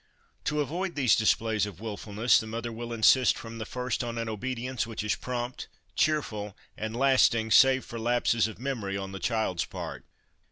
[0.45, 4.27] To avoid these displays of wilfulness, the mother will insist from the first on an
[4.27, 9.65] obedience which is prompt, cheerful, and lasting save for lapses of memory on the child's
[9.65, 10.03] part.